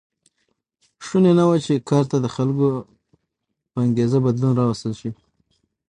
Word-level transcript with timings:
شونې 1.05 1.31
نه 1.39 1.43
وه 1.49 1.57
چې 1.65 1.73
کار 1.89 2.03
ته 2.11 2.17
د 2.21 2.25
خلکو 2.35 2.67
په 3.71 3.77
انګېزه 3.85 4.17
بدلون 4.25 4.53
راوستل 4.61 4.93
شي. 4.99 5.09